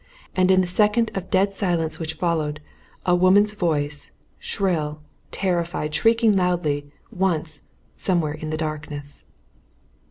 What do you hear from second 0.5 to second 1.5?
the second of